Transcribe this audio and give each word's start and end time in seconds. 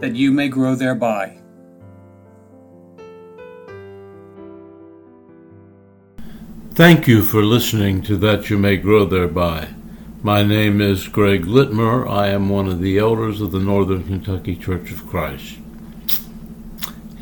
that 0.00 0.14
you 0.14 0.30
may 0.30 0.48
grow 0.48 0.74
thereby. 0.74 1.38
Thank 6.74 7.06
you 7.06 7.22
for 7.22 7.44
listening 7.44 8.02
to 8.02 8.16
That 8.16 8.50
You 8.50 8.58
May 8.58 8.76
Grow 8.76 9.04
Thereby. 9.04 9.68
My 10.24 10.42
name 10.42 10.80
is 10.80 11.06
Greg 11.06 11.44
Litmer. 11.44 12.08
I 12.08 12.28
am 12.28 12.48
one 12.48 12.66
of 12.66 12.80
the 12.80 12.98
elders 12.98 13.40
of 13.40 13.52
the 13.52 13.60
Northern 13.60 14.02
Kentucky 14.02 14.56
Church 14.56 14.90
of 14.90 15.06
Christ. 15.06 15.58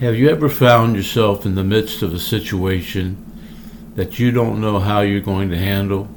Have 0.00 0.16
you 0.16 0.30
ever 0.30 0.48
found 0.48 0.96
yourself 0.96 1.44
in 1.44 1.54
the 1.54 1.64
midst 1.64 2.02
of 2.02 2.14
a 2.14 2.18
situation 2.18 3.22
that 3.94 4.18
you 4.18 4.30
don't 4.30 4.60
know 4.60 4.78
how 4.78 5.00
you're 5.00 5.20
going 5.20 5.50
to 5.50 5.58
handle? 5.58 6.08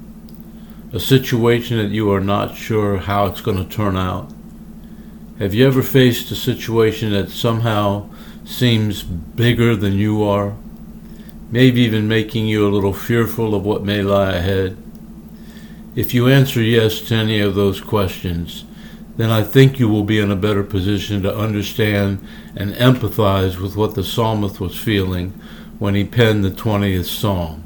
A 0.93 0.99
situation 0.99 1.77
that 1.77 1.91
you 1.91 2.11
are 2.11 2.21
not 2.21 2.55
sure 2.55 2.97
how 2.97 3.25
it's 3.25 3.41
going 3.41 3.57
to 3.57 3.69
turn 3.69 3.97
out? 3.97 4.31
Have 5.37 5.53
you 5.53 5.67
ever 5.67 5.83
faced 5.83 6.31
a 6.31 6.35
situation 6.35 7.11
that 7.11 7.29
somehow 7.29 8.09
seems 8.45 9.03
bigger 9.03 9.75
than 9.75 9.91
you 9.91 10.23
are? 10.23 10.55
Maybe 11.51 11.81
even 11.81 12.07
making 12.07 12.47
you 12.47 12.65
a 12.65 12.71
little 12.71 12.93
fearful 12.93 13.53
of 13.53 13.65
what 13.65 13.83
may 13.83 14.01
lie 14.01 14.31
ahead? 14.31 14.77
If 15.93 16.13
you 16.13 16.29
answer 16.29 16.61
yes 16.61 17.01
to 17.01 17.15
any 17.15 17.41
of 17.41 17.53
those 17.53 17.81
questions, 17.81 18.63
then 19.17 19.29
I 19.29 19.43
think 19.43 19.77
you 19.77 19.89
will 19.89 20.05
be 20.05 20.19
in 20.19 20.31
a 20.31 20.37
better 20.37 20.63
position 20.63 21.21
to 21.23 21.37
understand 21.37 22.25
and 22.55 22.73
empathize 22.75 23.59
with 23.59 23.75
what 23.75 23.95
the 23.95 24.05
psalmist 24.05 24.61
was 24.61 24.79
feeling 24.79 25.31
when 25.79 25.95
he 25.95 26.05
penned 26.05 26.45
the 26.45 26.49
20th 26.49 27.07
psalm. 27.07 27.61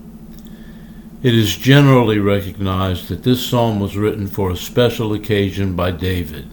It 1.22 1.36
is 1.36 1.56
generally 1.56 2.18
recognized 2.18 3.10
that 3.10 3.22
this 3.22 3.46
psalm 3.46 3.80
was 3.80 3.96
written 3.96 4.26
for 4.26 4.50
a 4.50 4.58
special 4.58 5.14
occasion 5.14 5.76
by 5.76 5.92
David. 5.92 6.50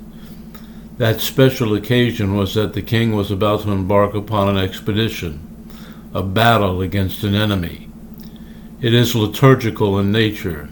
That 0.98 1.20
special 1.20 1.74
occasion 1.74 2.34
was 2.36 2.54
that 2.54 2.72
the 2.72 2.80
king 2.80 3.14
was 3.14 3.30
about 3.30 3.62
to 3.62 3.70
embark 3.70 4.14
upon 4.14 4.48
an 4.48 4.56
expedition, 4.56 5.68
a 6.14 6.22
battle 6.22 6.80
against 6.80 7.22
an 7.22 7.34
enemy. 7.34 7.90
It 8.80 8.94
is 8.94 9.14
liturgical 9.14 9.98
in 9.98 10.10
nature, 10.10 10.70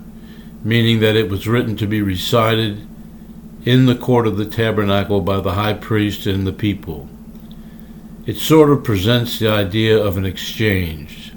meaning 0.62 1.00
that 1.00 1.16
it 1.16 1.28
was 1.28 1.46
written 1.46 1.76
to 1.76 1.86
be 1.86 2.00
recited 2.00 2.86
in 3.66 3.84
the 3.84 3.94
court 3.94 4.26
of 4.26 4.38
the 4.38 4.46
tabernacle 4.46 5.20
by 5.20 5.40
the 5.40 5.52
high 5.52 5.74
priest 5.74 6.24
and 6.24 6.46
the 6.46 6.52
people. 6.52 7.06
It 8.24 8.36
sort 8.36 8.70
of 8.70 8.82
presents 8.82 9.38
the 9.38 9.50
idea 9.50 10.02
of 10.02 10.16
an 10.16 10.24
exchange. 10.24 11.34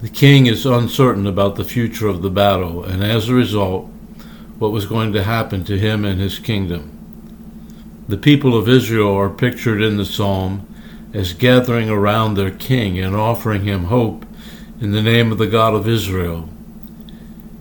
The 0.00 0.08
king 0.08 0.46
is 0.46 0.66
uncertain 0.66 1.28
about 1.28 1.54
the 1.54 1.64
future 1.64 2.08
of 2.08 2.22
the 2.22 2.30
battle, 2.30 2.82
and 2.82 3.04
as 3.04 3.28
a 3.28 3.34
result, 3.34 3.84
what 4.58 4.72
was 4.72 4.86
going 4.86 5.12
to 5.12 5.22
happen 5.22 5.62
to 5.66 5.78
him 5.78 6.04
and 6.04 6.20
his 6.20 6.40
kingdom. 6.40 7.01
The 8.08 8.16
people 8.16 8.56
of 8.56 8.68
Israel 8.68 9.14
are 9.14 9.30
pictured 9.30 9.80
in 9.80 9.96
the 9.96 10.04
psalm 10.04 10.66
as 11.14 11.32
gathering 11.32 11.88
around 11.88 12.34
their 12.34 12.50
king 12.50 12.98
and 12.98 13.14
offering 13.14 13.62
him 13.62 13.84
hope 13.84 14.26
in 14.80 14.90
the 14.90 15.02
name 15.02 15.30
of 15.30 15.38
the 15.38 15.46
God 15.46 15.74
of 15.74 15.88
Israel. 15.88 16.48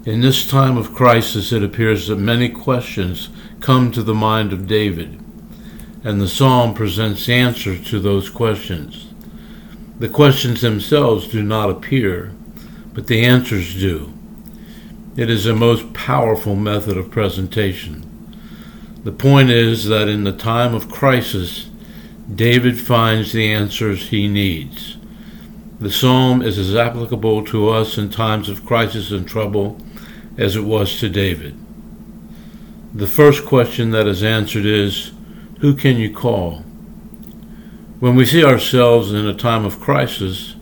In 0.04 0.22
this 0.22 0.50
time 0.50 0.78
of 0.78 0.96
crisis, 0.96 1.52
it 1.52 1.64
appears 1.64 2.08
that 2.08 2.16
many 2.16 2.50
questions 2.50 3.30
come 3.60 3.92
to 3.92 4.02
the 4.02 4.16
mind 4.16 4.52
of 4.52 4.66
David, 4.66 5.24
and 6.04 6.20
the 6.20 6.28
psalm 6.28 6.74
presents 6.74 7.30
answers 7.30 7.88
to 7.92 8.00
those 8.00 8.28
questions. 8.28 9.14
The 10.00 10.10
questions 10.10 10.62
themselves 10.62 11.28
do 11.28 11.44
not 11.44 11.70
appear, 11.70 12.34
but 12.94 13.06
the 13.06 13.24
answers 13.24 13.76
do. 13.76 14.12
It 15.16 15.30
is 15.30 15.46
a 15.46 15.54
most 15.54 15.94
powerful 15.94 16.56
method 16.56 16.98
of 16.98 17.12
presentation. 17.12 18.11
The 19.04 19.12
point 19.12 19.50
is 19.50 19.86
that 19.86 20.08
in 20.08 20.26
the 20.26 20.32
time 20.32 20.76
of 20.76 20.92
crisis, 20.92 21.70
David 22.34 22.80
finds 22.80 23.32
the 23.32 23.52
answers 23.52 24.10
he 24.10 24.28
needs. 24.28 24.98
The 25.80 25.90
psalm 25.90 26.44
is 26.44 26.60
as 26.60 26.76
applicable 26.76 27.44
to 27.46 27.70
us 27.70 27.98
in 27.98 28.12
times 28.12 28.48
of 28.48 28.64
crisis 28.64 29.10
and 29.10 29.28
trouble 29.28 29.82
as 30.38 30.56
it 30.56 30.64
was 30.64 31.00
to 31.00 31.10
David. 31.10 31.58
The 32.94 33.08
first 33.08 33.46
question 33.46 33.90
that 33.90 34.06
is 34.06 34.22
answered 34.22 34.66
is 34.66 35.12
Who 35.62 35.74
can 35.74 35.98
you 35.98 36.14
call? 36.14 36.60
When 38.00 38.16
we 38.16 38.26
see 38.26 38.44
ourselves 38.44 39.12
in 39.12 39.26
a 39.26 39.34
time 39.34 39.66
of 39.66 39.80
crisis, 39.80 40.56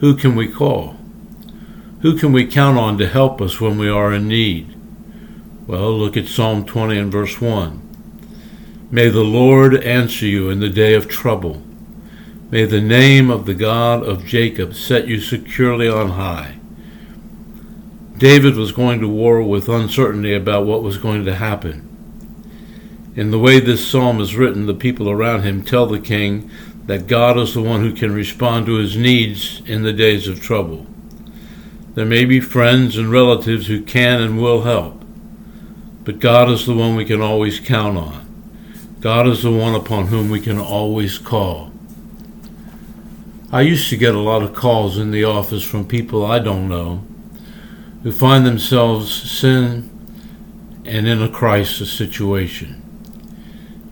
who 0.00 0.16
can 0.16 0.34
we 0.34 0.48
call? 0.48 0.96
Who 2.02 2.18
can 2.18 2.32
we 2.32 2.46
count 2.46 2.78
on 2.78 2.98
to 2.98 3.06
help 3.06 3.40
us 3.40 3.60
when 3.60 3.78
we 3.78 3.88
are 3.88 4.12
in 4.12 4.26
need? 4.26 4.74
Well, 5.70 5.96
look 5.96 6.16
at 6.16 6.26
Psalm 6.26 6.64
20 6.64 6.98
and 6.98 7.12
verse 7.12 7.40
1. 7.40 8.88
May 8.90 9.08
the 9.08 9.22
Lord 9.22 9.76
answer 9.76 10.26
you 10.26 10.50
in 10.50 10.58
the 10.58 10.68
day 10.68 10.94
of 10.94 11.06
trouble. 11.06 11.62
May 12.50 12.64
the 12.64 12.80
name 12.80 13.30
of 13.30 13.46
the 13.46 13.54
God 13.54 14.02
of 14.02 14.26
Jacob 14.26 14.74
set 14.74 15.06
you 15.06 15.20
securely 15.20 15.88
on 15.88 16.08
high. 16.08 16.58
David 18.18 18.56
was 18.56 18.72
going 18.72 18.98
to 18.98 19.08
war 19.08 19.44
with 19.44 19.68
uncertainty 19.68 20.34
about 20.34 20.66
what 20.66 20.82
was 20.82 20.98
going 20.98 21.24
to 21.26 21.36
happen. 21.36 21.86
In 23.14 23.30
the 23.30 23.38
way 23.38 23.60
this 23.60 23.86
psalm 23.86 24.20
is 24.20 24.34
written, 24.34 24.66
the 24.66 24.74
people 24.74 25.08
around 25.08 25.42
him 25.42 25.62
tell 25.62 25.86
the 25.86 26.00
king 26.00 26.50
that 26.86 27.06
God 27.06 27.38
is 27.38 27.54
the 27.54 27.62
one 27.62 27.82
who 27.82 27.92
can 27.92 28.12
respond 28.12 28.66
to 28.66 28.74
his 28.74 28.96
needs 28.96 29.62
in 29.66 29.84
the 29.84 29.92
days 29.92 30.26
of 30.26 30.42
trouble. 30.42 30.84
There 31.94 32.04
may 32.04 32.24
be 32.24 32.40
friends 32.40 32.98
and 32.98 33.12
relatives 33.12 33.68
who 33.68 33.84
can 33.84 34.20
and 34.20 34.42
will 34.42 34.62
help. 34.62 34.99
But 36.10 36.18
God 36.18 36.50
is 36.50 36.66
the 36.66 36.74
one 36.74 36.96
we 36.96 37.04
can 37.04 37.20
always 37.20 37.60
count 37.60 37.96
on. 37.96 38.26
God 38.98 39.28
is 39.28 39.44
the 39.44 39.52
one 39.52 39.76
upon 39.76 40.08
whom 40.08 40.28
we 40.28 40.40
can 40.40 40.58
always 40.58 41.18
call. 41.18 41.70
I 43.52 43.60
used 43.60 43.88
to 43.90 43.96
get 43.96 44.16
a 44.16 44.18
lot 44.18 44.42
of 44.42 44.52
calls 44.52 44.98
in 44.98 45.12
the 45.12 45.22
office 45.22 45.62
from 45.62 45.86
people 45.86 46.26
I 46.26 46.40
don't 46.40 46.68
know 46.68 47.04
who 48.02 48.10
find 48.10 48.44
themselves 48.44 49.14
sin 49.30 49.88
and 50.84 51.06
in 51.06 51.22
a 51.22 51.28
crisis 51.28 51.92
situation. 51.92 52.82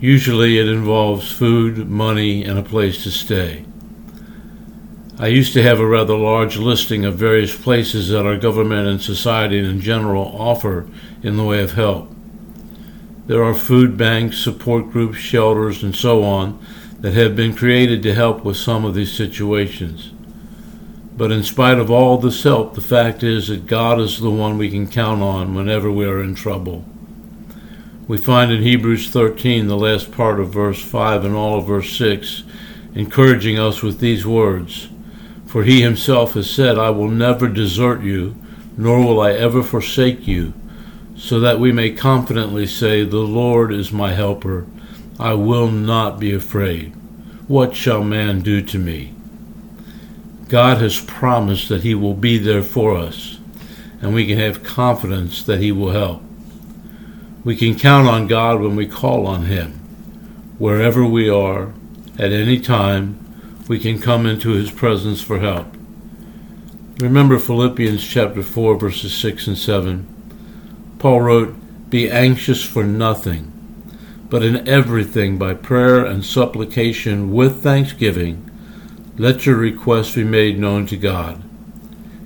Usually 0.00 0.58
it 0.58 0.66
involves 0.66 1.30
food, 1.30 1.88
money, 1.88 2.42
and 2.42 2.58
a 2.58 2.64
place 2.64 3.04
to 3.04 3.12
stay. 3.12 3.64
I 5.20 5.26
used 5.26 5.52
to 5.54 5.62
have 5.64 5.80
a 5.80 5.86
rather 5.86 6.16
large 6.16 6.58
listing 6.58 7.04
of 7.04 7.16
various 7.16 7.56
places 7.56 8.08
that 8.10 8.24
our 8.24 8.36
government 8.36 8.86
and 8.86 9.02
society 9.02 9.58
in 9.58 9.80
general 9.80 10.26
offer 10.38 10.88
in 11.24 11.36
the 11.36 11.42
way 11.42 11.60
of 11.60 11.72
help. 11.72 12.14
There 13.26 13.42
are 13.42 13.52
food 13.52 13.96
banks, 13.96 14.38
support 14.38 14.92
groups, 14.92 15.18
shelters, 15.18 15.82
and 15.82 15.94
so 15.94 16.22
on 16.22 16.64
that 17.00 17.14
have 17.14 17.34
been 17.34 17.56
created 17.56 18.00
to 18.04 18.14
help 18.14 18.44
with 18.44 18.56
some 18.56 18.84
of 18.84 18.94
these 18.94 19.12
situations. 19.12 20.12
But 21.16 21.32
in 21.32 21.42
spite 21.42 21.80
of 21.80 21.90
all 21.90 22.18
this 22.18 22.44
help, 22.44 22.74
the 22.74 22.80
fact 22.80 23.24
is 23.24 23.48
that 23.48 23.66
God 23.66 23.98
is 23.98 24.20
the 24.20 24.30
one 24.30 24.56
we 24.56 24.70
can 24.70 24.86
count 24.86 25.20
on 25.20 25.52
whenever 25.52 25.90
we 25.90 26.06
are 26.06 26.22
in 26.22 26.36
trouble. 26.36 26.84
We 28.06 28.18
find 28.18 28.52
in 28.52 28.62
Hebrews 28.62 29.10
13, 29.10 29.66
the 29.66 29.76
last 29.76 30.12
part 30.12 30.38
of 30.38 30.52
verse 30.52 30.80
5 30.80 31.24
and 31.24 31.34
all 31.34 31.58
of 31.58 31.66
verse 31.66 31.90
6, 31.98 32.44
encouraging 32.94 33.58
us 33.58 33.82
with 33.82 33.98
these 33.98 34.24
words 34.24 34.88
For 35.48 35.64
he 35.64 35.82
himself 35.82 36.34
has 36.34 36.48
said, 36.48 36.78
I 36.78 36.90
will 36.90 37.08
never 37.08 37.48
desert 37.48 38.02
you, 38.02 38.36
nor 38.76 39.04
will 39.04 39.20
I 39.20 39.32
ever 39.32 39.62
forsake 39.62 40.28
you 40.28 40.52
so 41.18 41.40
that 41.40 41.58
we 41.58 41.72
may 41.72 41.90
confidently 41.90 42.66
say, 42.66 43.02
The 43.04 43.18
Lord 43.18 43.72
is 43.72 43.90
my 43.92 44.14
helper. 44.14 44.66
I 45.18 45.34
will 45.34 45.68
not 45.68 46.20
be 46.20 46.32
afraid. 46.32 46.94
What 47.48 47.74
shall 47.74 48.04
man 48.04 48.40
do 48.40 48.62
to 48.62 48.78
me? 48.78 49.14
God 50.48 50.78
has 50.78 51.00
promised 51.00 51.68
that 51.68 51.82
He 51.82 51.94
will 51.94 52.14
be 52.14 52.38
there 52.38 52.62
for 52.62 52.96
us, 52.96 53.38
and 54.00 54.14
we 54.14 54.26
can 54.26 54.38
have 54.38 54.62
confidence 54.62 55.42
that 55.42 55.60
He 55.60 55.72
will 55.72 55.90
help. 55.90 56.22
We 57.44 57.56
can 57.56 57.76
count 57.76 58.06
on 58.06 58.28
God 58.28 58.60
when 58.60 58.76
we 58.76 58.86
call 58.86 59.26
on 59.26 59.46
Him. 59.46 59.72
Wherever 60.58 61.04
we 61.04 61.28
are, 61.28 61.72
at 62.16 62.32
any 62.32 62.60
time, 62.60 63.18
we 63.68 63.78
can 63.78 64.00
come 64.00 64.24
into 64.24 64.52
His 64.52 64.70
presence 64.70 65.20
for 65.20 65.38
help. 65.38 65.66
Remember 66.98 67.38
Philippians 67.38 68.04
chapter 68.04 68.42
4, 68.42 68.76
verses 68.76 69.14
6 69.14 69.46
and 69.46 69.58
7. 69.58 70.94
Paul 70.98 71.20
wrote, 71.20 71.90
Be 71.90 72.10
anxious 72.10 72.64
for 72.64 72.82
nothing, 72.82 73.52
but 74.30 74.42
in 74.42 74.66
everything 74.66 75.38
by 75.38 75.54
prayer 75.54 76.04
and 76.04 76.24
supplication 76.24 77.30
with 77.30 77.62
thanksgiving, 77.62 78.50
let 79.16 79.46
your 79.46 79.56
requests 79.56 80.14
be 80.14 80.24
made 80.24 80.58
known 80.58 80.86
to 80.86 80.96
God. 80.96 81.42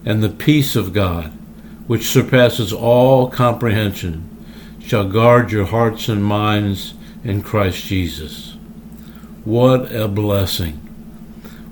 And 0.06 0.22
the 0.22 0.30
peace 0.30 0.76
of 0.76 0.92
God, 0.92 1.32
which 1.86 2.08
surpasses 2.08 2.72
all 2.72 3.28
comprehension, 3.28 4.28
shall 4.80 5.08
guard 5.08 5.52
your 5.52 5.66
hearts 5.66 6.08
and 6.08 6.24
minds 6.24 6.94
in 7.24 7.42
Christ 7.42 7.84
Jesus. 7.84 8.56
What 9.44 9.94
a 9.94 10.08
blessing! 10.08 10.91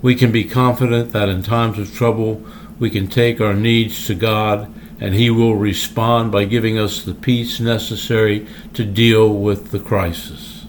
We 0.01 0.15
can 0.15 0.31
be 0.31 0.43
confident 0.43 1.11
that 1.11 1.29
in 1.29 1.43
times 1.43 1.77
of 1.77 1.93
trouble 1.93 2.43
we 2.79 2.89
can 2.89 3.07
take 3.07 3.39
our 3.39 3.53
needs 3.53 4.07
to 4.07 4.15
God 4.15 4.73
and 4.99 5.13
He 5.13 5.29
will 5.29 5.55
respond 5.55 6.31
by 6.31 6.45
giving 6.45 6.77
us 6.77 7.03
the 7.03 7.13
peace 7.13 7.59
necessary 7.59 8.47
to 8.73 8.83
deal 8.85 9.33
with 9.33 9.71
the 9.71 9.79
crisis. 9.79 10.65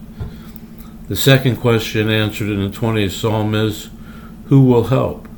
The 1.09 1.17
second 1.17 1.57
question 1.57 2.11
answered 2.11 2.49
in 2.49 2.63
the 2.63 2.77
20th 2.77 3.11
Psalm 3.13 3.55
is 3.55 3.91
Who 4.47 4.63
will 4.65 4.85
help? 4.85 5.29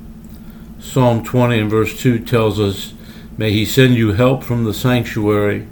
Psalm 0.80 1.24
20 1.24 1.58
and 1.58 1.70
verse 1.70 1.98
2 2.00 2.20
tells 2.20 2.60
us, 2.60 2.94
May 3.36 3.52
He 3.52 3.64
send 3.64 3.94
you 3.94 4.12
help 4.12 4.44
from 4.44 4.64
the 4.64 4.74
sanctuary 4.74 5.66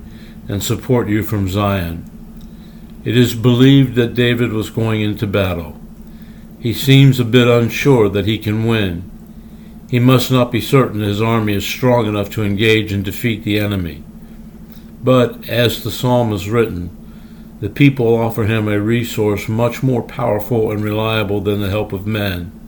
and 0.49 0.63
support 0.63 1.09
you 1.09 1.23
from 1.23 1.49
Zion. 1.49 2.09
It 3.05 3.17
is 3.17 3.35
believed 3.35 3.95
that 3.97 4.15
David 4.15 4.53
was 4.53 4.71
going 4.71 5.01
into 5.01 5.27
battle. 5.27 5.82
He 6.63 6.73
seems 6.73 7.19
a 7.19 7.25
bit 7.25 7.49
unsure 7.49 8.09
that 8.09 8.27
he 8.27 8.39
can 8.39 8.67
win 8.67 9.11
he 9.93 9.99
must 9.99 10.31
not 10.31 10.51
be 10.51 10.63
certain 10.63 11.01
his 11.01 11.21
army 11.21 11.53
is 11.53 11.67
strong 11.67 12.07
enough 12.07 12.31
to 12.31 12.43
engage 12.43 12.95
and 12.95 13.05
defeat 13.05 13.45
the 13.45 13.59
enemy. 13.59 14.03
But, 15.05 15.47
as 15.51 15.85
the 15.85 15.91
psalm 15.91 16.33
is 16.33 16.49
written, 16.49 16.89
the 17.61 17.69
people 17.69 18.17
offer 18.17 18.45
him 18.45 18.69
a 18.69 18.81
resource 18.81 19.51
much 19.51 19.83
more 19.83 20.03
powerful 20.03 20.73
and 20.73 20.83
reliable 20.83 21.43
than 21.43 21.61
the 21.61 21.69
help 21.69 21.93
of 21.93 22.07
men. 22.07 22.59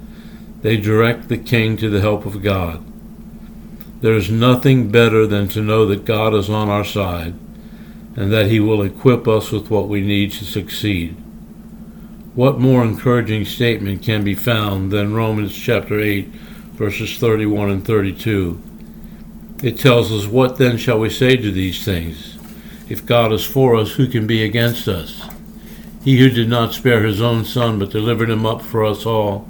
They 0.61 0.76
direct 0.76 1.31
the 1.31 1.38
king 1.38 1.79
to 1.79 1.88
the 1.88 2.02
help 2.02 2.26
of 2.26 2.43
God. 2.43 2.85
There 4.02 4.14
is 4.14 4.31
nothing 4.31 4.91
better 4.91 5.26
than 5.26 5.49
to 5.49 5.62
know 5.62 5.87
that 5.87 6.05
God 6.05 6.35
is 6.35 6.50
on 6.50 6.69
our 6.69 6.85
side 6.85 7.32
and 8.17 8.31
that 8.31 8.50
he 8.50 8.61
will 8.61 8.82
equip 8.82 9.26
us 9.26 9.50
with 9.50 9.70
what 9.70 9.88
we 9.88 10.02
need 10.02 10.31
to 10.32 10.44
succeed. 10.44 11.17
What 12.35 12.59
more 12.59 12.83
encouraging 12.83 13.45
statement 13.45 14.03
can 14.03 14.25
be 14.25 14.35
found 14.35 14.91
than 14.91 15.15
Romans 15.15 15.57
chapter 15.57 16.01
8 16.01 16.27
verses 16.75 17.17
31 17.19 17.71
and 17.71 17.87
32. 17.87 18.61
It 19.63 19.79
tells 19.79 20.13
us, 20.13 20.27
What 20.27 20.59
then 20.59 20.77
shall 20.77 20.99
we 20.99 21.09
say 21.11 21.37
to 21.37 21.51
these 21.53 21.85
things? 21.85 22.37
If 22.89 23.07
God 23.07 23.33
is 23.33 23.45
for 23.45 23.77
us, 23.77 23.93
who 23.93 24.09
can 24.09 24.27
be 24.27 24.43
against 24.43 24.89
us? 24.89 25.29
He 26.03 26.19
who 26.19 26.29
did 26.29 26.49
not 26.49 26.75
spare 26.75 27.05
his 27.05 27.23
own 27.23 27.45
son, 27.45 27.79
but 27.79 27.91
delivered 27.91 28.29
him 28.29 28.45
up 28.45 28.61
for 28.61 28.85
us 28.85 29.07
all, 29.07 29.49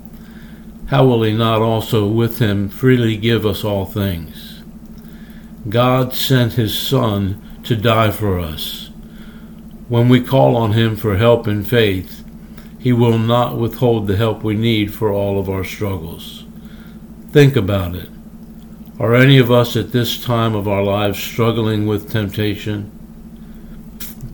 how 0.88 1.06
will 1.06 1.22
he 1.22 1.32
not 1.32 1.62
also 1.62 2.06
with 2.06 2.38
him 2.38 2.68
freely 2.68 3.16
give 3.16 3.46
us 3.46 3.64
all 3.64 3.86
things? 3.86 4.62
God 5.68 6.12
sent 6.12 6.52
his 6.52 6.78
Son 6.78 7.40
to 7.64 7.74
die 7.74 8.10
for 8.10 8.38
us. 8.38 8.90
When 9.88 10.10
we 10.10 10.20
call 10.20 10.56
on 10.56 10.72
him 10.72 10.94
for 10.94 11.16
help 11.16 11.48
in 11.48 11.64
faith, 11.64 12.23
he 12.84 12.92
will 12.92 13.16
not 13.16 13.56
withhold 13.56 14.06
the 14.06 14.14
help 14.14 14.42
we 14.42 14.54
need 14.54 14.92
for 14.92 15.10
all 15.10 15.40
of 15.40 15.48
our 15.48 15.64
struggles. 15.64 16.44
Think 17.30 17.56
about 17.56 17.94
it. 17.94 18.10
Are 19.00 19.14
any 19.14 19.38
of 19.38 19.50
us 19.50 19.74
at 19.74 19.92
this 19.92 20.22
time 20.22 20.54
of 20.54 20.68
our 20.68 20.82
lives 20.82 21.18
struggling 21.18 21.86
with 21.86 22.12
temptation? 22.12 22.90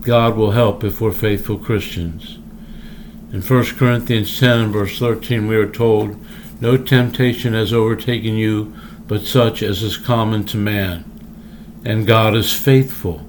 God 0.01 0.35
will 0.35 0.51
help 0.51 0.83
if 0.83 0.99
we're 0.99 1.13
faithful 1.13 1.59
Christians. 1.59 2.39
In 3.31 3.41
1 3.41 3.65
Corinthians 3.77 4.37
10 4.37 4.73
verse 4.73 4.99
13 4.99 5.47
we 5.47 5.55
are 5.55 5.71
told, 5.71 6.17
No 6.59 6.75
temptation 6.75 7.53
has 7.53 7.71
overtaken 7.71 8.35
you 8.35 8.75
but 9.07 9.21
such 9.21 9.63
as 9.63 9.81
is 9.81 9.95
common 9.95 10.43
to 10.47 10.57
man. 10.57 11.05
And 11.85 12.05
God 12.05 12.35
is 12.35 12.51
faithful, 12.51 13.25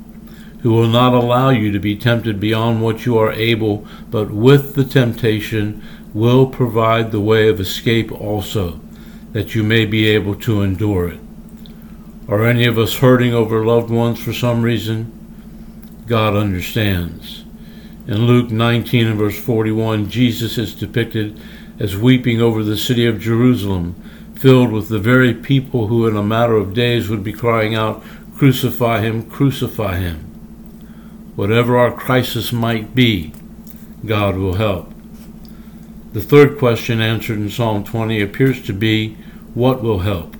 who 0.63 0.73
will 0.73 0.89
not 0.89 1.13
allow 1.13 1.51
you 1.51 1.73
to 1.73 1.79
be 1.81 1.97
tempted 1.97 2.39
beyond 2.39 2.81
what 2.81 3.05
you 3.05 3.19
are 3.19 3.33
able, 3.33 3.87
but 4.11 4.31
with 4.31 4.75
the 4.75 4.85
temptation 4.85 5.83
will 6.15 6.47
provide 6.47 7.11
the 7.11 7.21
way 7.21 7.49
of 7.49 7.61
escape 7.61 8.13
also 8.13 8.81
that 9.33 9.55
you 9.55 9.63
may 9.63 9.85
be 9.85 10.09
able 10.09 10.35
to 10.37 10.63
endure 10.63 11.09
it. 11.09 11.21
Are 12.29 12.47
any 12.47 12.67
of 12.67 12.79
us 12.79 12.99
hurting 12.99 13.35
over 13.35 13.65
loved 13.65 13.91
ones 13.91 14.23
for 14.23 14.33
some 14.33 14.63
reason? 14.63 15.11
God 16.07 16.37
understands. 16.37 17.45
In 18.07 18.27
Luke 18.27 18.51
19 18.51 19.07
and 19.07 19.19
verse 19.19 19.39
41, 19.39 20.11
Jesus 20.11 20.59
is 20.59 20.75
depicted 20.75 21.41
as 21.79 21.97
weeping 21.97 22.41
over 22.41 22.63
the 22.63 22.77
city 22.77 23.07
of 23.07 23.21
Jerusalem, 23.21 23.95
filled 24.35 24.71
with 24.71 24.89
the 24.89 24.99
very 24.99 25.35
people 25.35 25.89
who 25.89 26.07
in 26.07 26.17
a 26.17 26.23
matter 26.23 26.57
of 26.57 26.75
days 26.75 27.09
would 27.09 27.25
be 27.25 27.33
crying 27.33 27.75
out, 27.75 28.03
Crucify 28.37 29.01
him, 29.01 29.29
crucify 29.31 29.99
him. 29.99 30.32
Whatever 31.35 31.79
our 31.79 31.93
crisis 31.93 32.53
might 32.53 32.95
be, 32.95 33.33
God 34.05 34.37
will 34.37 34.55
help. 34.55 34.93
The 36.13 36.21
third 36.21 36.59
question 36.59 37.01
answered 37.01 37.39
in 37.39 37.49
Psalm 37.49 37.85
20 37.85 38.21
appears 38.21 38.61
to 38.67 38.75
be 38.75 39.17
what 39.55 39.83
will 39.83 40.01
help? 40.01 40.37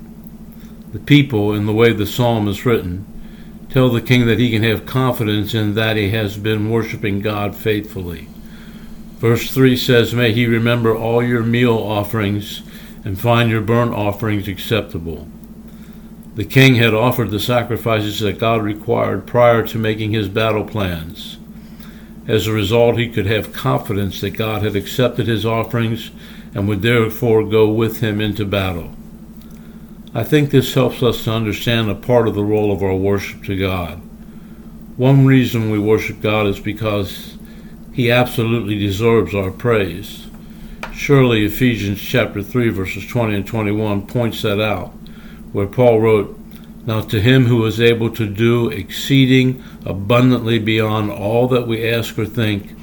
The 0.91 0.99
people, 0.99 1.53
in 1.53 1.65
the 1.65 1.73
way 1.73 1.93
the 1.93 2.05
psalm 2.05 2.47
is 2.47 2.65
written, 2.65 3.05
tell 3.69 3.89
the 3.89 4.01
king 4.01 4.27
that 4.27 4.37
he 4.37 4.51
can 4.51 4.61
have 4.61 4.85
confidence 4.85 5.55
in 5.55 5.73
that 5.73 5.97
he 5.97 6.11
has 6.11 6.37
been 6.37 6.69
worshiping 6.69 7.21
God 7.21 7.55
faithfully. 7.55 8.27
Verse 9.17 9.49
3 9.49 9.75
says, 9.75 10.13
May 10.13 10.31
he 10.31 10.45
remember 10.45 10.95
all 10.95 11.23
your 11.23 11.41
meal 11.41 11.77
offerings 11.77 12.61
and 13.03 13.19
find 13.19 13.49
your 13.49 13.61
burnt 13.61 13.93
offerings 13.93 14.47
acceptable. 14.47 15.27
The 16.35 16.45
king 16.45 16.75
had 16.75 16.93
offered 16.93 17.31
the 17.31 17.39
sacrifices 17.39 18.19
that 18.21 18.39
God 18.39 18.63
required 18.63 19.27
prior 19.27 19.65
to 19.67 19.77
making 19.77 20.11
his 20.11 20.27
battle 20.27 20.65
plans. 20.65 21.37
As 22.27 22.47
a 22.47 22.53
result, 22.53 22.97
he 22.97 23.09
could 23.09 23.25
have 23.27 23.53
confidence 23.53 24.21
that 24.21 24.31
God 24.31 24.63
had 24.63 24.75
accepted 24.75 25.27
his 25.27 25.45
offerings 25.45 26.11
and 26.55 26.67
would 26.67 26.81
therefore 26.81 27.43
go 27.43 27.69
with 27.69 27.99
him 27.99 28.21
into 28.21 28.45
battle. 28.45 28.95
I 30.15 30.23
think 30.23 30.51
this 30.51 30.75
helps 30.75 31.01
us 31.01 31.23
to 31.23 31.31
understand 31.31 31.89
a 31.89 31.95
part 31.95 32.27
of 32.27 32.35
the 32.35 32.43
role 32.43 32.71
of 32.71 32.83
our 32.83 32.95
worship 32.95 33.43
to 33.45 33.57
God. 33.57 33.99
One 34.95 35.25
reason 35.25 35.71
we 35.71 35.79
worship 35.79 36.21
God 36.21 36.45
is 36.45 36.59
because 36.59 37.35
He 37.93 38.11
absolutely 38.11 38.77
deserves 38.77 39.33
our 39.33 39.49
praise. 39.49 40.27
Surely 40.93 41.45
Ephesians 41.45 41.99
chapter 41.99 42.43
3 42.43 42.69
verses 42.69 43.07
20 43.07 43.33
and 43.33 43.47
21 43.47 44.05
points 44.05 44.43
that 44.43 44.61
out, 44.61 44.93
where 45.53 45.67
Paul 45.67 46.01
wrote, 46.01 46.37
Now 46.85 47.01
to 47.01 47.21
him 47.21 47.45
who 47.45 47.65
is 47.65 47.79
able 47.79 48.09
to 48.15 48.27
do 48.27 48.69
exceeding 48.69 49.63
abundantly 49.85 50.59
beyond 50.59 51.11
all 51.11 51.47
that 51.47 51.67
we 51.67 51.87
ask 51.87 52.17
or 52.19 52.25
think, 52.25 52.75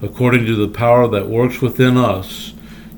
according 0.00 0.46
to 0.46 0.56
the 0.56 0.72
power 0.72 1.06
that 1.08 1.28
works 1.28 1.60
within 1.60 1.96
us, 1.98 2.54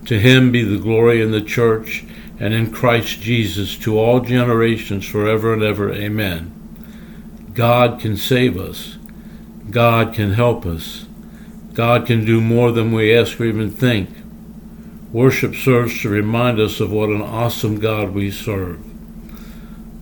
to 0.07 0.21
him 0.21 0.53
be 0.53 0.63
the 0.63 0.79
glory 0.79 1.21
in 1.21 1.33
the 1.33 1.43
church 1.43 2.05
and 2.39 2.53
in 2.53 2.71
Christ 2.71 3.21
Jesus 3.21 3.77
to 3.79 3.99
all 3.99 4.21
generations 4.21 5.07
forever 5.07 5.53
and 5.53 5.63
ever. 5.63 5.93
Amen. 5.93 6.51
God 7.55 8.01
can 8.01 8.17
save 8.17 8.59
us. 8.59 8.99
God 9.71 10.13
can 10.13 10.33
help 10.33 10.67
us. 10.67 11.07
God 11.73 12.07
can 12.07 12.25
do 12.25 12.41
more 12.41 12.71
than 12.71 12.93
we 12.93 13.17
ask 13.17 13.41
or 13.41 13.45
even 13.45 13.71
think. 13.71 14.11
Worship 15.13 15.55
serves 15.55 16.03
to 16.03 16.09
remind 16.09 16.59
us 16.61 16.81
of 16.81 16.91
what 16.91 17.09
an 17.09 17.23
awesome 17.23 17.79
God 17.79 18.11
we 18.11 18.31
serve. 18.31 18.81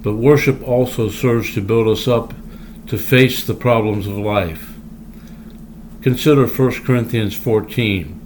But 0.02 0.14
worship 0.14 0.66
also 0.66 1.08
serves 1.08 1.54
to 1.54 1.60
build 1.60 1.88
us 1.88 2.08
up 2.08 2.34
to 2.88 2.98
face 2.98 3.44
the 3.44 3.54
problems 3.54 4.06
of 4.06 4.18
life. 4.18 4.74
Consider 6.02 6.46
1 6.46 6.84
Corinthians 6.84 7.34
14 7.36 8.18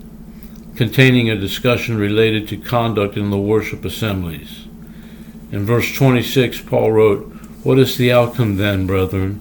containing 0.77 1.31
a 1.31 1.37
discussion 1.37 1.97
related 1.97 2.47
to 2.49 2.57
conduct 2.57 3.17
in 3.17 3.31
the 3.31 3.39
worship 3.39 3.85
assemblies. 3.85 4.67
In 5.51 5.65
verse 5.65 5.95
26, 5.95 6.61
Paul 6.63 6.93
wrote, 6.93 7.33
What 7.63 7.79
is 7.79 7.97
the 7.97 8.13
outcome 8.13 8.57
then, 8.57 8.87
brethren? 8.87 9.35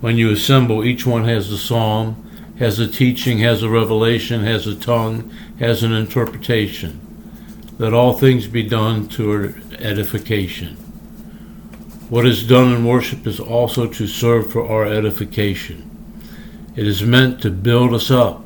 When 0.00 0.16
you 0.16 0.30
assemble, 0.30 0.84
each 0.84 1.06
one 1.06 1.24
has 1.24 1.50
a 1.50 1.58
psalm, 1.58 2.20
has 2.58 2.78
a 2.78 2.88
teaching, 2.88 3.38
has 3.38 3.62
a 3.62 3.70
revelation, 3.70 4.42
has 4.42 4.66
a 4.66 4.74
tongue, 4.74 5.32
has 5.58 5.82
an 5.82 5.92
interpretation. 5.92 7.00
Let 7.78 7.94
all 7.94 8.12
things 8.12 8.46
be 8.46 8.62
done 8.62 9.08
to 9.10 9.54
edification. 9.78 10.83
What 12.10 12.26
is 12.26 12.46
done 12.46 12.72
in 12.74 12.84
worship 12.84 13.26
is 13.26 13.40
also 13.40 13.86
to 13.86 14.06
serve 14.06 14.52
for 14.52 14.68
our 14.68 14.84
edification. 14.84 15.90
It 16.76 16.86
is 16.86 17.02
meant 17.02 17.40
to 17.42 17.50
build 17.50 17.94
us 17.94 18.10
up 18.10 18.44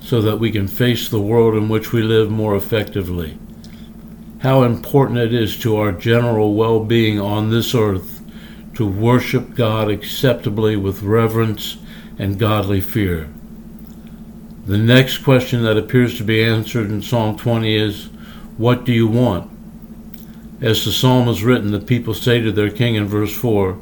so 0.00 0.20
that 0.20 0.38
we 0.38 0.50
can 0.50 0.68
face 0.68 1.08
the 1.08 1.20
world 1.20 1.54
in 1.54 1.70
which 1.70 1.92
we 1.92 2.02
live 2.02 2.30
more 2.30 2.54
effectively. 2.54 3.38
How 4.40 4.62
important 4.62 5.20
it 5.20 5.32
is 5.32 5.58
to 5.60 5.76
our 5.76 5.92
general 5.92 6.54
well 6.54 6.84
being 6.84 7.18
on 7.18 7.50
this 7.50 7.74
earth 7.74 8.20
to 8.74 8.86
worship 8.86 9.54
God 9.54 9.90
acceptably 9.90 10.76
with 10.76 11.02
reverence 11.02 11.78
and 12.18 12.38
godly 12.38 12.80
fear. 12.80 13.30
The 14.66 14.78
next 14.78 15.18
question 15.18 15.62
that 15.62 15.78
appears 15.78 16.18
to 16.18 16.24
be 16.24 16.42
answered 16.42 16.90
in 16.90 17.00
Psalm 17.00 17.38
20 17.38 17.74
is, 17.74 18.06
What 18.58 18.84
do 18.84 18.92
you 18.92 19.06
want? 19.06 19.51
As 20.62 20.84
the 20.84 20.92
psalm 20.92 21.28
is 21.28 21.42
written, 21.42 21.72
the 21.72 21.80
people 21.80 22.14
say 22.14 22.40
to 22.40 22.52
their 22.52 22.70
king 22.70 22.94
in 22.94 23.06
verse 23.06 23.34
4, 23.34 23.76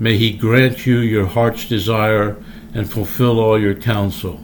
May 0.00 0.16
he 0.16 0.32
grant 0.32 0.84
you 0.84 0.98
your 0.98 1.26
heart's 1.26 1.68
desire 1.68 2.36
and 2.74 2.90
fulfill 2.90 3.38
all 3.38 3.56
your 3.56 3.76
counsel. 3.76 4.40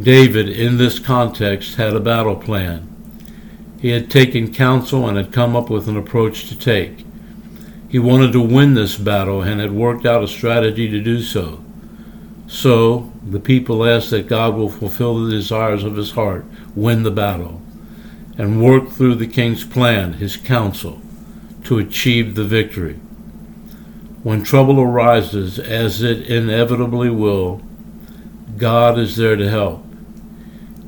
David, 0.00 0.48
in 0.48 0.76
this 0.76 1.00
context, 1.00 1.74
had 1.74 1.94
a 1.94 2.00
battle 2.00 2.36
plan. 2.36 2.88
He 3.80 3.88
had 3.88 4.08
taken 4.08 4.54
counsel 4.54 5.08
and 5.08 5.16
had 5.16 5.32
come 5.32 5.56
up 5.56 5.68
with 5.68 5.88
an 5.88 5.96
approach 5.96 6.48
to 6.48 6.56
take. 6.56 7.04
He 7.88 7.98
wanted 7.98 8.32
to 8.32 8.40
win 8.40 8.74
this 8.74 8.96
battle 8.96 9.42
and 9.42 9.60
had 9.60 9.72
worked 9.72 10.06
out 10.06 10.22
a 10.22 10.28
strategy 10.28 10.88
to 10.88 11.00
do 11.00 11.22
so. 11.22 11.64
So, 12.46 13.12
the 13.28 13.40
people 13.40 13.84
ask 13.84 14.10
that 14.10 14.28
God 14.28 14.54
will 14.54 14.70
fulfill 14.70 15.24
the 15.24 15.30
desires 15.30 15.82
of 15.82 15.96
his 15.96 16.12
heart, 16.12 16.44
win 16.76 17.02
the 17.02 17.10
battle, 17.10 17.60
and 18.38 18.62
work 18.62 18.88
through 18.88 19.16
the 19.16 19.26
king's 19.26 19.64
plan, 19.64 20.14
his 20.14 20.36
counsel, 20.36 21.02
to 21.64 21.78
achieve 21.78 22.34
the 22.34 22.44
victory. 22.44 22.94
When 24.22 24.42
trouble 24.42 24.80
arises, 24.80 25.58
as 25.58 26.02
it 26.02 26.26
inevitably 26.26 27.10
will, 27.10 27.60
God 28.56 28.98
is 28.98 29.16
there 29.16 29.36
to 29.36 29.50
help. 29.50 29.84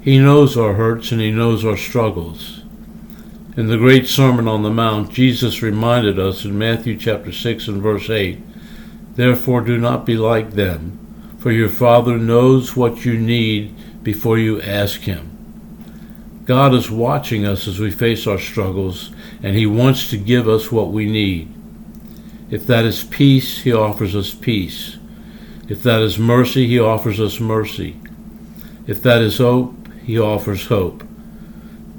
He 0.00 0.19
knows 0.19 0.57
our 0.57 0.75
hurts 0.75 1.12
and 1.12 1.21
He 1.21 1.30
knows 1.30 1.64
our 1.64 1.76
struggles. 1.76 2.62
In 3.57 3.66
the 3.66 3.76
great 3.76 4.07
Sermon 4.07 4.49
on 4.49 4.62
the 4.62 4.71
Mount, 4.71 5.12
Jesus 5.12 5.61
reminded 5.61 6.19
us 6.19 6.45
in 6.45 6.57
Matthew 6.57 6.97
chapter 6.97 7.33
6 7.33 7.69
and 7.69 7.83
verse 7.83 8.09
8 8.09 8.40
Therefore 9.14 9.61
do 9.61 9.76
not 9.76 10.07
be 10.07 10.16
like 10.16 10.52
them, 10.52 11.37
for 11.38 11.50
your 11.50 11.69
Father 11.69 12.16
knows 12.16 12.75
what 12.75 13.04
you 13.04 13.19
need 13.19 14.02
before 14.02 14.38
you 14.38 14.62
ask 14.62 15.02
Him. 15.02 15.39
God 16.50 16.75
is 16.75 16.90
watching 16.90 17.47
us 17.47 17.69
as 17.69 17.78
we 17.78 17.92
face 17.92 18.26
our 18.26 18.37
struggles, 18.37 19.12
and 19.40 19.54
He 19.54 19.66
wants 19.66 20.11
to 20.11 20.16
give 20.16 20.49
us 20.49 20.73
what 20.73 20.90
we 20.90 21.09
need. 21.09 21.49
If 22.50 22.66
that 22.66 22.85
is 22.85 23.04
peace, 23.04 23.61
He 23.61 23.73
offers 23.73 24.16
us 24.16 24.35
peace. 24.35 24.97
If 25.69 25.85
that 25.85 26.02
is 26.02 26.19
mercy, 26.19 26.66
He 26.66 26.80
offers 26.80 27.21
us 27.21 27.38
mercy. 27.38 28.00
If 28.88 29.00
that 29.04 29.23
is 29.23 29.38
hope, 29.38 29.92
He 30.02 30.19
offers 30.19 30.66
hope. 30.66 31.04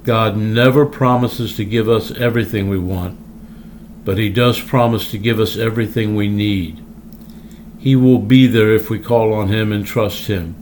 God 0.04 0.36
never 0.36 0.86
promises 0.86 1.56
to 1.56 1.64
give 1.64 1.88
us 1.88 2.12
everything 2.12 2.68
we 2.68 2.78
want, 2.78 3.18
but 4.04 4.18
He 4.18 4.28
does 4.28 4.60
promise 4.60 5.10
to 5.12 5.18
give 5.18 5.40
us 5.40 5.56
everything 5.56 6.14
we 6.14 6.28
need. 6.28 6.84
He 7.80 7.96
will 7.96 8.20
be 8.20 8.48
there 8.48 8.76
if 8.76 8.90
we 8.90 9.00
call 9.00 9.32
on 9.32 9.48
Him 9.48 9.72
and 9.72 9.86
trust 9.86 10.28
Him. 10.28 10.61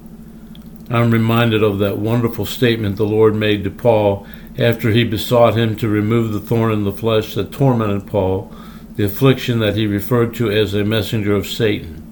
I'm 0.89 1.11
reminded 1.11 1.61
of 1.61 1.79
that 1.79 1.97
wonderful 1.97 2.45
statement 2.45 2.97
the 2.97 3.05
Lord 3.05 3.35
made 3.35 3.63
to 3.63 3.71
Paul 3.71 4.25
after 4.57 4.91
he 4.91 5.03
besought 5.03 5.57
him 5.57 5.75
to 5.77 5.87
remove 5.87 6.33
the 6.33 6.39
thorn 6.39 6.71
in 6.71 6.83
the 6.83 6.91
flesh 6.91 7.35
that 7.35 7.51
tormented 7.51 8.07
Paul 8.07 8.51
the 8.95 9.05
affliction 9.05 9.59
that 9.59 9.75
he 9.75 9.87
referred 9.87 10.33
to 10.35 10.51
as 10.51 10.73
a 10.73 10.83
messenger 10.83 11.33
of 11.33 11.47
Satan. 11.47 12.05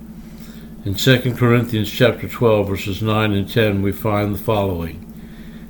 In 0.86 0.96
2 0.96 1.34
Corinthians 1.36 1.92
chapter 1.92 2.30
12 2.30 2.68
verses 2.68 3.02
9 3.02 3.34
and 3.34 3.52
10 3.52 3.82
we 3.82 3.92
find 3.92 4.34
the 4.34 4.40
following: 4.40 5.04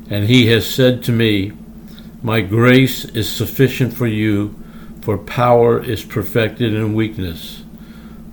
And 0.09 0.25
he 0.25 0.47
has 0.47 0.67
said 0.67 1.03
to 1.05 1.11
me, 1.11 1.53
my 2.23 2.41
grace 2.41 3.05
is 3.05 3.29
sufficient 3.29 3.93
for 3.93 4.07
you, 4.07 4.55
for 5.01 5.19
power 5.19 5.81
is 5.81 6.03
perfected 6.03 6.73
in 6.73 6.95
weakness. 6.95 7.63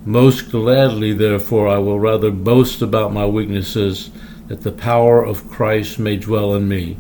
Most 0.06 0.50
gladly, 0.50 1.12
therefore, 1.12 1.68
I 1.68 1.78
will 1.78 2.00
rather 2.00 2.30
boast 2.30 2.80
about 2.80 3.12
my 3.12 3.26
weaknesses, 3.26 4.10
that 4.48 4.62
the 4.62 4.72
power 4.72 5.24
of 5.24 5.50
Christ 5.50 5.98
may 5.98 6.16
dwell 6.16 6.54
in 6.54 6.68
me. 6.68 6.96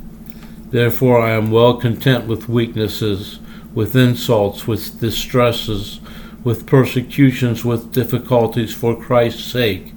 Therefore, 0.70 1.20
I 1.20 1.30
am 1.30 1.50
well 1.50 1.76
content 1.76 2.26
with 2.26 2.48
weaknesses 2.48 3.38
with 3.74 3.96
insults, 3.96 4.66
with 4.66 5.00
distresses, 5.00 6.00
with 6.44 6.66
persecutions, 6.66 7.64
with 7.64 7.92
difficulties 7.92 8.72
for 8.72 8.96
Christ's 8.96 9.44
sake. 9.44 9.92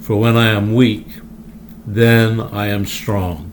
For 0.00 0.16
when 0.16 0.36
I 0.36 0.48
am 0.48 0.74
weak, 0.74 1.06
then 1.86 2.40
I 2.40 2.68
am 2.68 2.86
strong. 2.86 3.50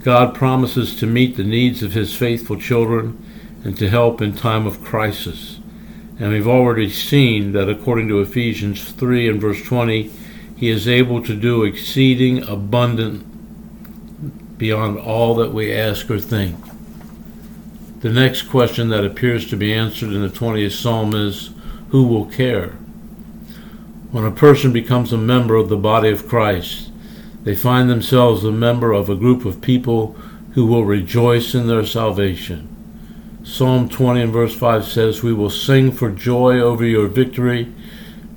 God 0.00 0.34
promises 0.34 0.96
to 0.96 1.06
meet 1.06 1.36
the 1.36 1.44
needs 1.44 1.82
of 1.82 1.92
his 1.92 2.16
faithful 2.16 2.58
children 2.58 3.22
and 3.64 3.76
to 3.76 3.90
help 3.90 4.22
in 4.22 4.34
time 4.34 4.66
of 4.66 4.82
crisis. 4.82 5.58
And 6.18 6.32
we've 6.32 6.48
already 6.48 6.88
seen 6.88 7.52
that 7.52 7.68
according 7.68 8.08
to 8.08 8.20
Ephesians 8.20 8.92
3 8.92 9.28
and 9.28 9.40
verse 9.40 9.62
20, 9.62 10.10
he 10.58 10.68
is 10.70 10.88
able 10.88 11.22
to 11.22 11.36
do 11.36 11.62
exceeding 11.62 12.42
abundant 12.42 13.24
beyond 14.58 14.98
all 14.98 15.36
that 15.36 15.52
we 15.52 15.72
ask 15.72 16.10
or 16.10 16.18
think. 16.18 16.56
The 18.00 18.10
next 18.10 18.42
question 18.42 18.88
that 18.88 19.04
appears 19.04 19.48
to 19.50 19.56
be 19.56 19.72
answered 19.72 20.12
in 20.12 20.20
the 20.20 20.28
20th 20.28 20.72
Psalm 20.72 21.14
is 21.14 21.50
Who 21.90 22.06
will 22.08 22.26
care? 22.26 22.70
When 24.10 24.24
a 24.24 24.32
person 24.32 24.72
becomes 24.72 25.12
a 25.12 25.18
member 25.18 25.54
of 25.54 25.68
the 25.68 25.76
body 25.76 26.10
of 26.10 26.28
Christ, 26.28 26.90
they 27.44 27.54
find 27.54 27.88
themselves 27.88 28.44
a 28.44 28.50
member 28.50 28.92
of 28.92 29.08
a 29.08 29.14
group 29.14 29.44
of 29.44 29.60
people 29.60 30.16
who 30.54 30.66
will 30.66 30.84
rejoice 30.84 31.54
in 31.54 31.68
their 31.68 31.86
salvation. 31.86 32.74
Psalm 33.44 33.88
20 33.88 34.22
and 34.22 34.32
verse 34.32 34.56
5 34.56 34.84
says, 34.84 35.22
We 35.22 35.32
will 35.32 35.50
sing 35.50 35.92
for 35.92 36.10
joy 36.10 36.58
over 36.58 36.84
your 36.84 37.06
victory, 37.06 37.72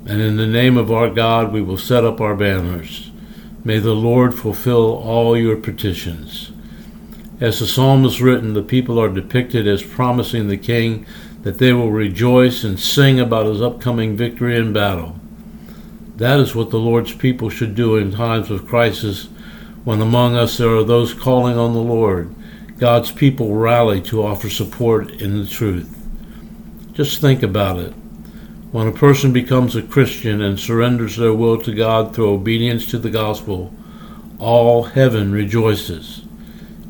and 0.06 0.22
in 0.22 0.38
the 0.38 0.48
name 0.48 0.78
of 0.78 0.92
our 0.92 1.10
God 1.10 1.52
we 1.52 1.62
will 1.62 1.78
set 1.78 2.04
up 2.04 2.20
our 2.20 2.36
banners. 2.36 3.12
May 3.64 3.80
the 3.80 3.94
Lord 3.94 4.34
fulfill 4.34 4.98
all 4.98 5.38
your 5.38 5.56
petitions. 5.56 6.52
As 7.40 7.60
the 7.60 7.68
psalm 7.68 8.06
is 8.06 8.22
written, 8.22 8.54
the 8.54 8.64
people 8.64 9.00
are 9.00 9.10
depicted 9.10 9.68
as 9.68 9.84
promising 9.84 10.48
the 10.48 10.58
king 10.58 11.06
that 11.44 11.58
they 11.58 11.74
will 11.74 11.92
rejoice 11.92 12.64
and 12.64 12.80
sing 12.80 13.20
about 13.20 13.48
his 13.48 13.62
upcoming 13.62 14.16
victory 14.16 14.58
in 14.58 14.74
battle. 14.74 15.20
That 16.18 16.40
is 16.40 16.54
what 16.54 16.70
the 16.70 16.80
Lord's 16.80 17.16
people 17.16 17.50
should 17.50 17.74
do 17.74 17.96
in 17.96 18.12
times 18.12 18.52
of 18.52 18.68
crisis 18.68 19.26
when 19.84 20.02
among 20.02 20.36
us 20.36 20.58
there 20.58 20.76
are 20.76 20.84
those 20.84 21.14
calling 21.14 21.58
on 21.58 21.74
the 21.74 21.80
Lord. 21.80 22.34
God's 22.78 23.12
people 23.12 23.56
rally 23.56 24.02
to 24.04 24.24
offer 24.24 24.50
support 24.50 25.10
in 25.22 25.40
the 25.40 25.48
truth. 25.48 25.98
Just 26.94 27.22
think 27.22 27.42
about 27.42 27.80
it. 27.80 27.94
When 28.72 28.88
a 28.88 28.94
person 28.94 29.34
becomes 29.34 29.76
a 29.76 29.82
Christian 29.82 30.42
and 30.42 30.58
surrenders 30.58 31.18
their 31.18 31.34
will 31.34 31.58
to 31.62 31.76
God 31.76 32.16
through 32.16 32.30
obedience 32.30 32.86
to 32.92 32.98
the 32.98 33.10
gospel, 33.10 33.74
all 34.40 34.84
heaven 34.84 35.34
rejoices. 35.34 36.22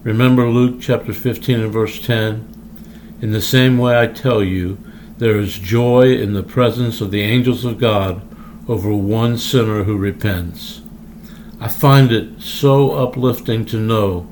Remember 0.04 0.48
Luke 0.48 0.80
chapter 0.80 1.12
15 1.12 1.60
and 1.60 1.74
verse 1.74 2.00
10? 2.00 3.18
In 3.24 3.32
the 3.32 3.42
same 3.42 3.80
way 3.80 4.00
I 4.00 4.06
tell 4.06 4.44
you, 4.44 4.78
there 5.18 5.40
is 5.40 5.58
joy 5.58 6.14
in 6.14 6.34
the 6.34 6.44
presence 6.44 7.02
of 7.02 7.10
the 7.10 7.24
angels 7.24 7.66
of 7.66 7.80
God 7.80 8.22
over 8.68 8.94
one 8.94 9.40
sinner 9.40 9.84
who 9.84 9.98
repents. 9.98 10.82
I 11.60 11.68
find 11.68 12.12
it 12.12 12.42
so 12.42 12.92
uplifting 12.92 13.66
to 13.66 13.78
know 13.78 14.28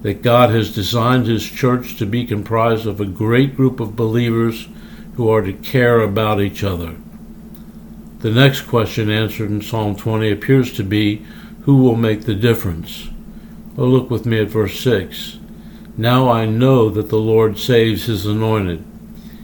that 0.00 0.22
God 0.22 0.48
has 0.50 0.74
designed 0.74 1.26
His 1.26 1.44
church 1.44 1.98
to 1.98 2.06
be 2.06 2.24
comprised 2.24 2.86
of 2.86 2.98
a 2.98 3.04
great 3.04 3.56
group 3.56 3.78
of 3.78 3.94
believers 3.94 4.68
who 5.16 5.28
are 5.30 5.42
to 5.42 5.52
care 5.52 6.00
about 6.00 6.40
each 6.40 6.64
other. 6.64 6.96
The 8.18 8.30
next 8.30 8.62
question 8.62 9.10
answered 9.10 9.50
in 9.50 9.62
Psalm 9.62 9.96
20 9.96 10.30
appears 10.30 10.72
to 10.74 10.82
be 10.82 11.24
Who 11.62 11.76
will 11.76 11.96
make 11.96 12.22
the 12.22 12.34
difference? 12.34 13.08
Oh, 13.76 13.84
look 13.84 14.10
with 14.10 14.24
me 14.24 14.40
at 14.40 14.48
verse 14.48 14.78
6. 14.80 15.38
Now 15.96 16.30
I 16.30 16.46
know 16.46 16.88
that 16.90 17.08
the 17.08 17.18
Lord 17.18 17.58
saves 17.58 18.06
his 18.06 18.26
anointed. 18.26 18.84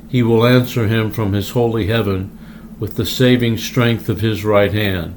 He 0.09 0.23
will 0.23 0.47
answer 0.47 0.89
him 0.89 1.11
from 1.11 1.33
his 1.33 1.51
holy 1.51 1.87
heaven 1.87 2.37
with 2.81 2.97
the 2.97 3.07
saving 3.07 3.59
strength 3.59 4.09
of 4.09 4.21
his 4.21 4.45
right 4.45 4.73
hand. 4.73 5.15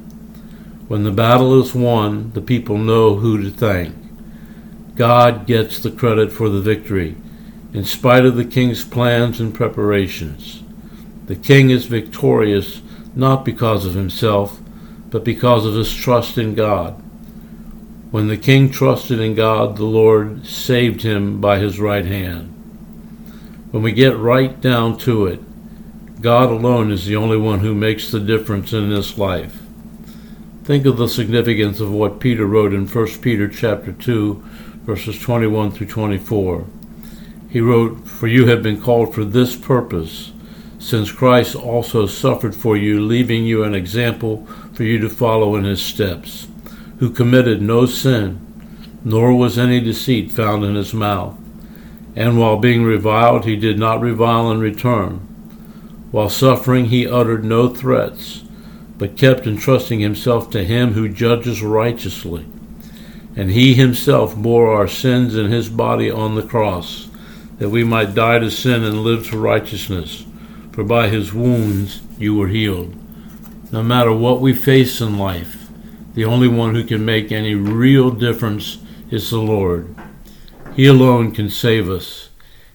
When 0.88 1.03
the 1.03 1.12
battle 1.12 1.60
is 1.62 1.74
won, 1.74 2.31
the 2.33 2.41
people 2.41 2.77
know 2.77 3.15
who 3.15 3.41
to 3.41 3.50
thank. 3.50 3.95
God 4.95 5.48
gets 5.48 5.79
the 5.79 5.89
credit 5.89 6.31
for 6.31 6.50
the 6.50 6.62
victory, 6.62 7.15
in 7.73 7.83
spite 7.83 8.25
of 8.25 8.35
the 8.35 8.45
king's 8.45 8.83
plans 8.83 9.39
and 9.39 9.53
preparations. 9.53 10.63
The 11.25 11.35
king 11.35 11.69
is 11.69 11.85
victorious 11.85 12.81
not 13.15 13.45
because 13.45 13.85
of 13.85 13.93
himself, 13.93 14.59
but 15.09 15.23
because 15.23 15.65
of 15.65 15.75
his 15.75 15.93
trust 15.93 16.37
in 16.37 16.55
God. 16.55 16.93
When 18.11 18.27
the 18.27 18.37
king 18.37 18.69
trusted 18.69 19.19
in 19.19 19.35
God, 19.35 19.77
the 19.77 19.85
Lord 19.85 20.45
saved 20.45 21.01
him 21.01 21.41
by 21.41 21.57
his 21.59 21.79
right 21.79 22.05
hand. 22.05 22.49
When 23.71 23.81
we 23.81 23.91
get 23.91 24.17
right 24.17 24.59
down 24.61 24.97
to 24.99 25.25
it, 25.25 26.21
God 26.21 26.51
alone 26.51 26.91
is 26.91 27.05
the 27.05 27.15
only 27.15 27.37
one 27.37 27.59
who 27.59 27.73
makes 27.73 28.11
the 28.11 28.19
difference 28.19 28.71
in 28.71 28.89
this 28.89 29.17
life. 29.17 29.61
Think 30.63 30.85
of 30.85 30.97
the 30.97 31.09
significance 31.09 31.79
of 31.79 31.91
what 31.91 32.19
Peter 32.19 32.45
wrote 32.45 32.73
in 32.73 32.87
1 32.87 33.07
Peter 33.19 33.47
chapter 33.47 33.91
2 33.91 34.43
verses 34.83 35.19
21 35.19 35.71
through 35.71 35.87
24. 35.87 36.65
He 37.53 37.62
wrote, 37.62 38.07
"For 38.07 38.27
you 38.27 38.48
have 38.48 38.63
been 38.63 38.81
called 38.81 39.13
for 39.13 39.24
this 39.24 39.55
purpose, 39.55 40.31
since 40.79 41.12
Christ 41.12 41.55
also 41.55 42.07
suffered 42.07 42.55
for 42.55 42.75
you, 42.75 43.00
leaving 43.00 43.45
you 43.45 43.63
an 43.63 43.75
example 43.75 44.48
for 44.74 44.83
you 44.83 44.98
to 44.98 45.07
follow 45.07 45.55
in 45.55 45.63
his 45.63 45.79
steps." 45.79 46.48
who 47.03 47.10
committed 47.10 47.62
no 47.62 47.86
sin, 47.86 48.39
nor 49.03 49.33
was 49.33 49.57
any 49.57 49.81
deceit 49.81 50.31
found 50.31 50.63
in 50.63 50.75
his 50.75 50.93
mouth. 50.93 51.36
And 52.15 52.38
while 52.38 52.57
being 52.57 52.83
reviled, 52.83 53.43
he 53.43 53.57
did 53.57 53.77
not 53.77 54.00
revile 54.00 54.50
in 54.51 54.60
return. 54.60 55.19
While 56.12 56.29
suffering, 56.29 56.86
he 56.86 57.05
uttered 57.05 57.43
no 57.43 57.67
threats, 57.67 58.43
but 58.98 59.17
kept 59.17 59.45
entrusting 59.45 60.00
himself 60.00 60.50
to 60.51 60.63
him 60.63 60.93
who 60.93 61.10
judges 61.10 61.62
righteously. 61.62 62.45
And 63.36 63.51
he 63.51 63.74
himself 63.74 64.38
bore 64.38 64.74
our 64.74 64.88
sins 64.88 65.36
in 65.36 65.51
his 65.51 65.67
body 65.67 66.10
on 66.10 66.36
the 66.36 66.41
cross, 66.41 67.10
that 67.57 67.69
we 67.69 67.83
might 67.83 68.15
die 68.15 68.39
to 68.39 68.50
sin 68.50 68.83
and 68.83 69.03
live 69.03 69.29
to 69.29 69.38
righteousness. 69.38 70.25
For 70.72 70.83
by 70.83 71.10
his 71.10 71.33
wounds 71.33 72.01
you 72.17 72.36
were 72.36 72.48
healed. 72.48 72.95
No 73.72 73.83
matter 73.83 74.12
what 74.12 74.41
we 74.41 74.53
face 74.53 75.01
in 75.01 75.17
life, 75.17 75.67
the 76.13 76.25
only 76.25 76.48
one 76.48 76.75
who 76.75 76.83
can 76.83 77.05
make 77.05 77.31
any 77.31 77.55
real 77.55 78.12
difference 78.12 78.77
is 79.10 79.29
the 79.29 79.39
Lord. 79.39 79.95
He 80.75 80.86
alone 80.86 81.31
can 81.31 81.50
save 81.50 81.89
us. 81.89 82.29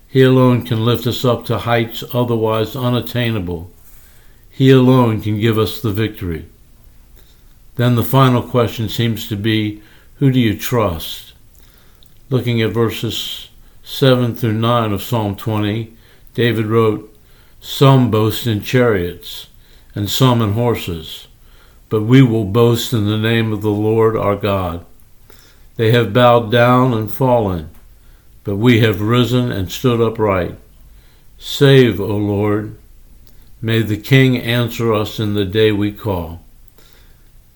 He 0.06 0.23
alone 0.23 0.64
can 0.64 0.85
lift 0.85 1.06
us 1.06 1.25
up 1.25 1.44
to 1.47 1.58
heights 1.58 2.02
otherwise 2.12 2.75
unattainable. 2.75 3.70
He 4.50 4.70
alone 4.70 5.20
can 5.20 5.38
give 5.38 5.58
us 5.58 5.80
the 5.80 5.92
victory. 5.92 6.47
Then 7.76 7.94
the 7.94 8.04
final 8.04 8.42
question 8.42 8.88
seems 8.88 9.28
to 9.28 9.37
be 9.37 9.82
who 10.16 10.32
do 10.32 10.40
you 10.40 10.58
trust? 10.58 11.32
Looking 12.28 12.61
at 12.61 12.73
verses 12.73 13.47
7 13.90 14.37
through 14.37 14.52
9 14.52 14.92
of 14.92 15.02
Psalm 15.02 15.35
20, 15.35 15.97
David 16.35 16.66
wrote, 16.66 17.12
Some 17.59 18.11
boast 18.11 18.47
in 18.47 18.61
chariots, 18.61 19.47
and 19.95 20.11
some 20.11 20.42
in 20.42 20.52
horses, 20.52 21.26
but 21.88 22.02
we 22.02 22.21
will 22.21 22.45
boast 22.45 22.92
in 22.92 23.07
the 23.07 23.16
name 23.16 23.50
of 23.50 23.62
the 23.62 23.71
Lord 23.71 24.14
our 24.14 24.37
God. 24.37 24.85
They 25.76 25.90
have 25.90 26.12
bowed 26.12 26.52
down 26.52 26.92
and 26.92 27.11
fallen, 27.11 27.71
but 28.45 28.57
we 28.57 28.80
have 28.80 29.00
risen 29.00 29.50
and 29.50 29.73
stood 29.73 30.02
upright. 30.02 30.59
Save, 31.38 31.99
O 31.99 32.14
Lord. 32.14 32.76
May 33.62 33.80
the 33.80 33.97
King 33.97 34.37
answer 34.37 34.92
us 34.92 35.18
in 35.18 35.33
the 35.33 35.47
day 35.47 35.73
we 35.73 35.92
call. 35.92 36.45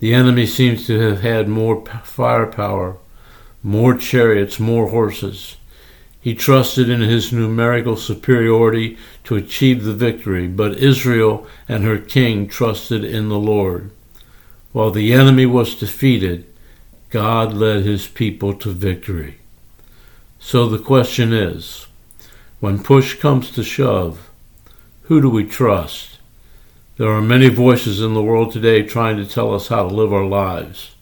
The 0.00 0.14
enemy 0.14 0.46
seems 0.46 0.86
to 0.86 0.98
have 0.98 1.20
had 1.20 1.46
more 1.46 1.84
firepower, 2.02 2.96
more 3.62 3.94
chariots, 3.94 4.58
more 4.58 4.88
horses. 4.88 5.56
He 6.22 6.36
trusted 6.36 6.88
in 6.88 7.00
his 7.00 7.32
numerical 7.32 7.96
superiority 7.96 8.96
to 9.24 9.34
achieve 9.34 9.82
the 9.82 9.92
victory, 9.92 10.46
but 10.46 10.78
Israel 10.78 11.48
and 11.68 11.82
her 11.82 11.98
king 11.98 12.46
trusted 12.46 13.04
in 13.04 13.28
the 13.28 13.40
Lord. 13.40 13.90
While 14.70 14.92
the 14.92 15.12
enemy 15.12 15.46
was 15.46 15.74
defeated, 15.74 16.46
God 17.10 17.52
led 17.52 17.82
his 17.82 18.06
people 18.06 18.54
to 18.54 18.70
victory. 18.70 19.38
So 20.38 20.68
the 20.68 20.78
question 20.78 21.32
is 21.32 21.88
when 22.60 22.84
push 22.84 23.18
comes 23.18 23.50
to 23.50 23.64
shove, 23.64 24.30
who 25.02 25.20
do 25.20 25.28
we 25.28 25.44
trust? 25.44 26.20
There 26.98 27.10
are 27.10 27.20
many 27.20 27.48
voices 27.48 28.00
in 28.00 28.14
the 28.14 28.22
world 28.22 28.52
today 28.52 28.84
trying 28.84 29.16
to 29.16 29.26
tell 29.26 29.52
us 29.52 29.66
how 29.66 29.88
to 29.88 29.94
live 29.94 30.12
our 30.12 30.24
lives. 30.24 30.94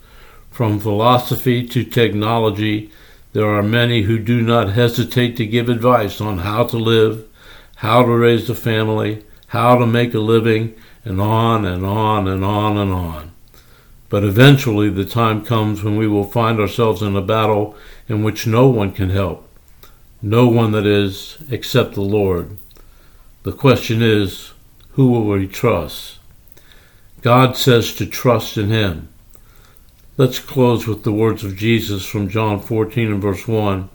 From 0.50 0.80
philosophy 0.80 1.66
to 1.68 1.84
technology, 1.84 2.90
there 3.32 3.48
are 3.48 3.62
many 3.62 4.02
who 4.02 4.18
do 4.18 4.40
not 4.40 4.72
hesitate 4.72 5.36
to 5.36 5.46
give 5.46 5.68
advice 5.68 6.20
on 6.20 6.38
how 6.38 6.64
to 6.64 6.76
live, 6.76 7.26
how 7.76 8.02
to 8.02 8.10
raise 8.10 8.50
a 8.50 8.54
family, 8.54 9.24
how 9.48 9.78
to 9.78 9.86
make 9.86 10.14
a 10.14 10.18
living, 10.18 10.74
and 11.04 11.20
on 11.20 11.64
and 11.64 11.84
on 11.84 12.28
and 12.28 12.44
on 12.44 12.76
and 12.76 12.92
on. 12.92 13.30
But 14.08 14.24
eventually 14.24 14.90
the 14.90 15.04
time 15.04 15.44
comes 15.44 15.82
when 15.82 15.96
we 15.96 16.08
will 16.08 16.24
find 16.24 16.58
ourselves 16.58 17.02
in 17.02 17.14
a 17.14 17.22
battle 17.22 17.76
in 18.08 18.24
which 18.24 18.46
no 18.46 18.68
one 18.68 18.92
can 18.92 19.10
help. 19.10 19.48
No 20.20 20.48
one, 20.48 20.72
that 20.72 20.84
is, 20.84 21.38
except 21.50 21.94
the 21.94 22.02
Lord. 22.02 22.58
The 23.44 23.52
question 23.52 24.02
is, 24.02 24.52
who 24.90 25.08
will 25.08 25.24
we 25.24 25.46
trust? 25.46 26.18
God 27.22 27.56
says 27.56 27.94
to 27.94 28.06
trust 28.06 28.58
in 28.58 28.68
Him. 28.68 29.08
Let's 30.20 30.38
close 30.38 30.86
with 30.86 31.02
the 31.02 31.14
words 31.14 31.44
of 31.44 31.56
Jesus 31.56 32.04
from 32.04 32.28
John 32.28 32.60
14 32.60 33.10
and 33.10 33.22
verse 33.22 33.48
1 33.48 33.88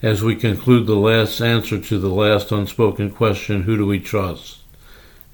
as 0.00 0.22
we 0.22 0.34
conclude 0.34 0.86
the 0.86 0.94
last 0.94 1.42
answer 1.42 1.78
to 1.78 1.98
the 1.98 2.08
last 2.08 2.50
unspoken 2.50 3.10
question 3.10 3.64
who 3.64 3.76
do 3.76 3.84
we 3.84 4.00
trust? 4.00 4.60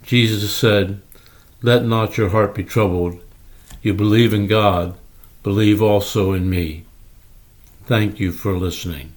Jesus 0.02 0.52
said, 0.52 1.00
Let 1.62 1.84
not 1.84 2.18
your 2.18 2.30
heart 2.30 2.52
be 2.52 2.64
troubled. 2.64 3.20
You 3.80 3.94
believe 3.94 4.34
in 4.34 4.48
God, 4.48 4.96
believe 5.44 5.80
also 5.80 6.32
in 6.32 6.50
me. 6.50 6.84
Thank 7.84 8.18
you 8.18 8.32
for 8.32 8.58
listening. 8.58 9.15